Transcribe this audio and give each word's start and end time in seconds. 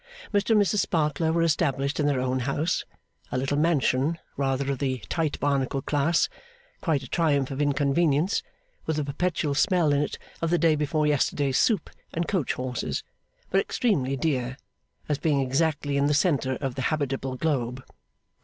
Mr 0.33 0.49
and 0.49 0.59
Mrs 0.59 0.79
Sparkler 0.79 1.31
were 1.31 1.43
established 1.43 1.99
in 1.99 2.07
their 2.07 2.19
own 2.21 2.39
house: 2.39 2.85
a 3.31 3.37
little 3.37 3.55
mansion, 3.59 4.17
rather 4.35 4.71
of 4.71 4.79
the 4.79 4.97
Tite 5.09 5.39
Barnacle 5.39 5.83
class, 5.83 6.27
quite 6.81 7.03
a 7.03 7.07
triumph 7.07 7.51
of 7.51 7.61
inconvenience, 7.61 8.41
with 8.87 8.97
a 8.97 9.03
perpetual 9.03 9.53
smell 9.53 9.93
in 9.93 10.01
it 10.01 10.17
of 10.41 10.49
the 10.49 10.57
day 10.57 10.75
before 10.75 11.05
yesterday's 11.05 11.59
soup 11.59 11.91
and 12.15 12.27
coach 12.27 12.53
horses, 12.53 13.03
but 13.51 13.61
extremely 13.61 14.17
dear, 14.17 14.57
as 15.07 15.19
being 15.19 15.39
exactly 15.39 15.97
in 15.97 16.07
the 16.07 16.15
centre 16.15 16.55
of 16.55 16.73
the 16.73 16.81
habitable 16.89 17.35
globe. 17.35 17.83